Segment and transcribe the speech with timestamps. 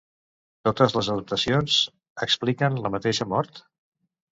[0.67, 1.77] Totes les adaptacions
[2.29, 3.67] expliquen la mateixa mort?